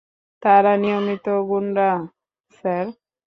তারা 0.43 0.73
নিয়মিত 0.77 1.25
গুন্ডা, 1.49 1.89
স্যার। 2.57 2.85